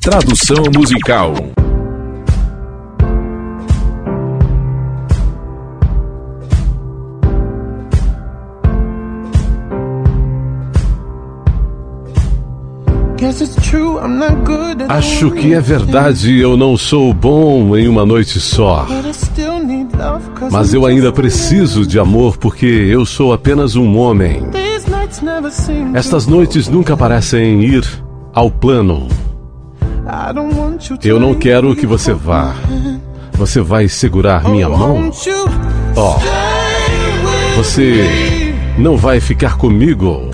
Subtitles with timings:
[0.00, 1.34] Tradução musical.
[14.88, 18.86] Acho que é verdade, eu não sou bom em uma noite só.
[20.50, 24.42] Mas eu ainda preciso de amor porque eu sou apenas um homem.
[25.92, 27.84] Estas noites nunca parecem ir
[28.32, 29.06] ao plano.
[31.04, 32.54] Eu não quero que você vá.
[33.32, 35.10] Você vai segurar minha mão?
[35.96, 36.14] Oh,
[37.56, 40.30] você não vai ficar comigo?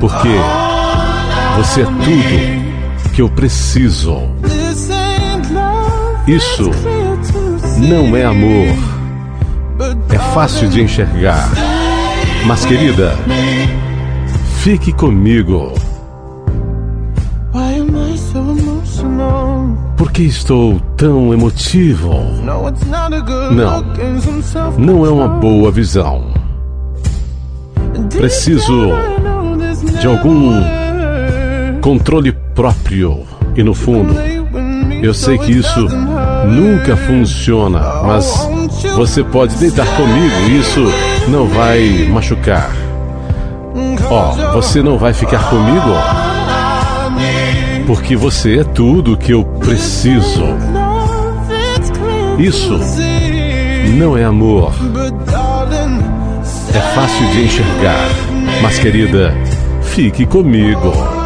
[0.00, 0.28] Porque
[1.56, 4.18] você é tudo que eu preciso.
[6.26, 6.70] Isso
[7.78, 8.76] não é amor.
[10.08, 11.48] É fácil de enxergar.
[12.46, 13.16] Mas, querida,
[14.62, 15.72] fique comigo.
[20.02, 22.12] Por que estou tão emotivo?
[22.42, 22.64] Não,
[24.76, 26.24] não é uma boa visão.
[28.10, 28.90] Preciso
[30.00, 30.60] de algum
[31.80, 33.20] controle próprio.
[33.54, 34.12] E no fundo,
[35.00, 35.86] eu sei que isso
[36.48, 38.50] nunca funciona, mas
[38.96, 40.84] você pode deitar comigo e isso
[41.28, 42.72] não vai machucar.
[44.10, 46.21] Ó, oh, você não vai ficar comigo?
[47.86, 50.44] Porque você é tudo que eu preciso.
[52.38, 52.78] Isso
[53.96, 54.72] não é amor.
[56.74, 58.08] É fácil de enxergar.
[58.62, 59.34] Mas, querida,
[59.82, 61.21] fique comigo.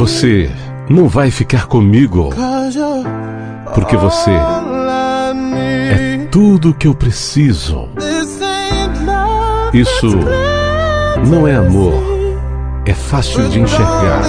[0.00, 0.50] Você
[0.88, 2.30] não vai ficar comigo,
[3.74, 7.86] porque você é tudo que eu preciso.
[9.74, 10.06] Isso
[11.28, 11.92] não é amor,
[12.86, 14.22] é fácil de enxergar.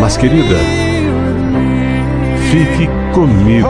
[0.00, 0.56] Mas, querida,
[2.50, 3.68] fique comigo.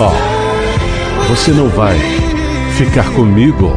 [0.00, 1.96] Ó, oh, você não vai
[2.76, 3.70] ficar comigo,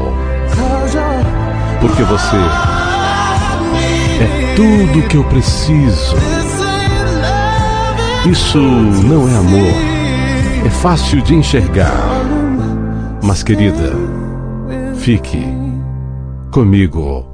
[1.79, 2.37] porque você
[4.55, 6.15] tudo que eu preciso.
[8.29, 9.73] Isso não é amor.
[10.65, 11.95] É fácil de enxergar.
[13.23, 13.93] Mas, querida,
[14.95, 15.43] fique
[16.51, 17.30] comigo.